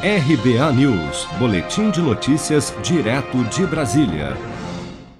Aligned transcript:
RBA 0.00 0.72
News, 0.74 1.26
Boletim 1.40 1.90
de 1.90 2.00
Notícias, 2.00 2.72
direto 2.84 3.42
de 3.46 3.66
Brasília. 3.66 4.36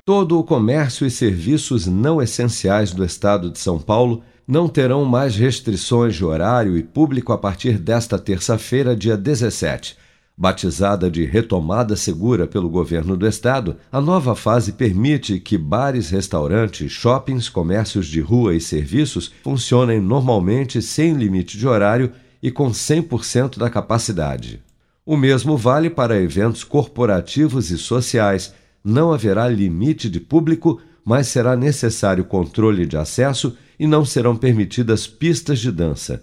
Todo 0.05 0.39
o 0.39 0.45
comércio 0.45 1.05
e 1.05 1.11
serviços 1.11 1.89
não 1.89 2.23
essenciais 2.23 2.93
do 2.93 3.05
estado 3.05 3.51
de 3.51 3.59
São 3.59 3.81
Paulo 3.81 4.23
não 4.47 4.69
terão 4.69 5.05
mais 5.05 5.35
restrições 5.35 6.15
de 6.15 6.25
horário 6.25 6.79
e 6.79 6.85
público 6.85 7.33
a 7.33 7.39
partir 7.39 7.77
desta 7.77 8.21
terça-feira, 8.21 8.95
dia 8.95 9.17
17. 9.17 9.97
Batizada 10.37 11.11
de 11.11 11.25
Retomada 11.25 11.97
Segura 11.97 12.47
pelo 12.47 12.69
governo 12.69 13.17
do 13.17 13.27
estado, 13.27 13.79
a 13.91 14.01
nova 14.01 14.37
fase 14.37 14.71
permite 14.75 15.41
que 15.41 15.59
bares, 15.59 16.09
restaurantes, 16.09 16.93
shoppings, 16.93 17.49
comércios 17.49 18.07
de 18.07 18.21
rua 18.21 18.55
e 18.55 18.61
serviços 18.61 19.33
funcionem 19.43 20.01
normalmente 20.01 20.81
sem 20.81 21.15
limite 21.15 21.59
de 21.59 21.67
horário 21.67 22.13
e 22.41 22.49
com 22.53 22.71
100% 22.71 23.59
da 23.59 23.69
capacidade. 23.69 24.68
O 25.11 25.17
mesmo 25.17 25.57
vale 25.57 25.89
para 25.89 26.21
eventos 26.21 26.63
corporativos 26.63 27.71
e 27.71 27.79
sociais. 27.79 28.53
Não 28.85 29.11
haverá 29.11 29.49
limite 29.49 30.07
de 30.07 30.21
público, 30.21 30.83
mas 31.03 31.29
será 31.29 31.57
necessário 31.57 32.27
controle 32.27 32.85
de 32.85 32.95
acesso 32.95 33.57
e 33.81 33.87
não 33.87 34.05
serão 34.05 34.37
permitidas 34.37 35.07
pistas 35.07 35.61
de 35.61 35.73
dança. 35.73 36.23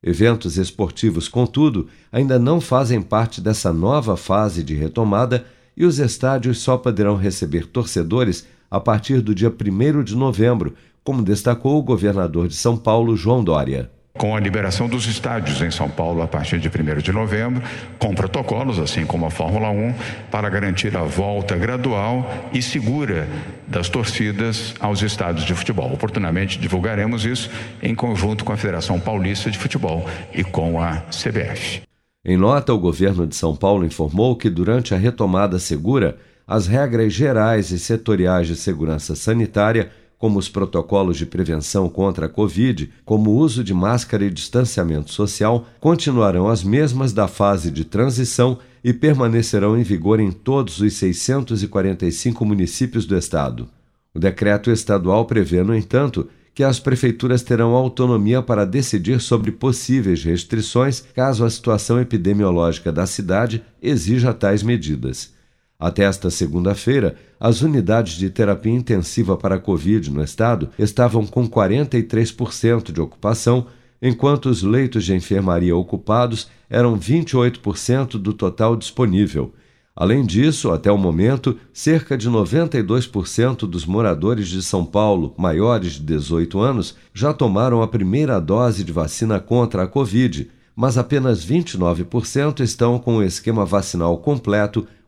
Eventos 0.00 0.58
esportivos, 0.58 1.26
contudo, 1.26 1.88
ainda 2.12 2.38
não 2.38 2.60
fazem 2.60 3.02
parte 3.02 3.40
dessa 3.40 3.72
nova 3.72 4.16
fase 4.16 4.62
de 4.62 4.74
retomada 4.74 5.44
e 5.76 5.84
os 5.84 5.98
estádios 5.98 6.60
só 6.60 6.78
poderão 6.78 7.16
receber 7.16 7.66
torcedores 7.66 8.46
a 8.70 8.78
partir 8.78 9.20
do 9.20 9.34
dia 9.34 9.50
1 9.50 10.04
de 10.04 10.14
novembro, 10.14 10.76
como 11.02 11.20
destacou 11.20 11.80
o 11.80 11.82
governador 11.82 12.46
de 12.46 12.54
São 12.54 12.76
Paulo, 12.76 13.16
João 13.16 13.42
Dória 13.42 13.90
com 14.20 14.36
a 14.36 14.40
liberação 14.40 14.86
dos 14.86 15.06
estádios 15.06 15.62
em 15.62 15.70
São 15.70 15.88
Paulo 15.88 16.20
a 16.20 16.28
partir 16.28 16.58
de 16.58 16.68
1 16.68 16.98
de 16.98 17.10
novembro, 17.10 17.62
com 17.98 18.14
protocolos, 18.14 18.78
assim 18.78 19.06
como 19.06 19.24
a 19.24 19.30
Fórmula 19.30 19.70
1, 19.70 19.94
para 20.30 20.50
garantir 20.50 20.94
a 20.94 21.04
volta 21.04 21.56
gradual 21.56 22.30
e 22.52 22.60
segura 22.60 23.26
das 23.66 23.88
torcidas 23.88 24.74
aos 24.78 25.00
estádios 25.00 25.46
de 25.46 25.54
futebol. 25.54 25.90
Oportunamente 25.90 26.58
divulgaremos 26.58 27.24
isso 27.24 27.48
em 27.82 27.94
conjunto 27.94 28.44
com 28.44 28.52
a 28.52 28.58
Federação 28.58 29.00
Paulista 29.00 29.50
de 29.50 29.56
Futebol 29.56 30.06
e 30.34 30.44
com 30.44 30.82
a 30.82 30.96
CBF. 31.10 31.80
Em 32.22 32.36
nota, 32.36 32.74
o 32.74 32.78
governo 32.78 33.26
de 33.26 33.34
São 33.34 33.56
Paulo 33.56 33.86
informou 33.86 34.36
que 34.36 34.50
durante 34.50 34.92
a 34.92 34.98
retomada 34.98 35.58
segura, 35.58 36.18
as 36.46 36.66
regras 36.66 37.14
gerais 37.14 37.70
e 37.70 37.78
setoriais 37.78 38.46
de 38.46 38.56
segurança 38.56 39.16
sanitária 39.16 39.90
como 40.20 40.38
os 40.38 40.50
protocolos 40.50 41.16
de 41.16 41.24
prevenção 41.24 41.88
contra 41.88 42.26
a 42.26 42.28
Covid, 42.28 42.90
como 43.06 43.30
o 43.30 43.36
uso 43.38 43.64
de 43.64 43.72
máscara 43.72 44.22
e 44.22 44.30
distanciamento 44.30 45.10
social, 45.10 45.66
continuarão 45.80 46.46
as 46.46 46.62
mesmas 46.62 47.14
da 47.14 47.26
fase 47.26 47.70
de 47.70 47.86
transição 47.86 48.58
e 48.84 48.92
permanecerão 48.92 49.78
em 49.78 49.82
vigor 49.82 50.20
em 50.20 50.30
todos 50.30 50.78
os 50.78 50.92
645 50.92 52.44
municípios 52.44 53.06
do 53.06 53.16
estado. 53.16 53.66
O 54.14 54.18
decreto 54.18 54.70
estadual 54.70 55.24
prevê, 55.24 55.62
no 55.62 55.74
entanto, 55.74 56.28
que 56.54 56.62
as 56.62 56.78
prefeituras 56.78 57.40
terão 57.40 57.74
autonomia 57.74 58.42
para 58.42 58.66
decidir 58.66 59.22
sobre 59.22 59.50
possíveis 59.50 60.22
restrições 60.22 61.02
caso 61.14 61.46
a 61.46 61.50
situação 61.50 61.98
epidemiológica 61.98 62.92
da 62.92 63.06
cidade 63.06 63.64
exija 63.80 64.34
tais 64.34 64.62
medidas. 64.62 65.32
Até 65.80 66.02
esta 66.02 66.28
segunda-feira, 66.28 67.16
as 67.40 67.62
unidades 67.62 68.12
de 68.18 68.28
terapia 68.28 68.70
intensiva 68.70 69.34
para 69.34 69.54
a 69.54 69.58
Covid 69.58 70.10
no 70.10 70.22
estado 70.22 70.68
estavam 70.78 71.26
com 71.26 71.48
43% 71.48 72.92
de 72.92 73.00
ocupação, 73.00 73.66
enquanto 74.02 74.50
os 74.50 74.62
leitos 74.62 75.06
de 75.06 75.14
enfermaria 75.14 75.74
ocupados 75.74 76.48
eram 76.68 76.98
28% 76.98 78.18
do 78.18 78.34
total 78.34 78.76
disponível. 78.76 79.54
Além 79.96 80.24
disso, 80.24 80.70
até 80.70 80.92
o 80.92 80.98
momento, 80.98 81.56
cerca 81.72 82.16
de 82.16 82.28
92% 82.28 83.60
dos 83.60 83.86
moradores 83.86 84.48
de 84.48 84.62
São 84.62 84.84
Paulo 84.84 85.34
maiores 85.36 85.94
de 85.94 86.00
18 86.00 86.60
anos 86.60 86.94
já 87.14 87.32
tomaram 87.32 87.80
a 87.80 87.88
primeira 87.88 88.38
dose 88.38 88.84
de 88.84 88.92
vacina 88.92 89.40
contra 89.40 89.84
a 89.84 89.86
Covid, 89.86 90.50
mas 90.76 90.96
apenas 90.96 91.44
29% 91.44 92.60
estão 92.60 92.98
com 92.98 93.16
o 93.16 93.22
esquema 93.22 93.64
vacinal 93.64 94.16
completo 94.18 94.86